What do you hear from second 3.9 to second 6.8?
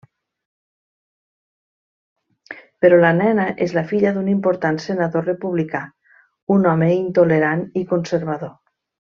filla d'un important Senador republicà, un